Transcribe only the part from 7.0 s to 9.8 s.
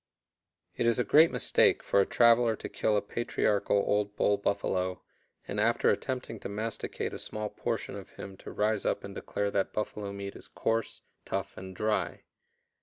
a small portion of him to rise up and declare that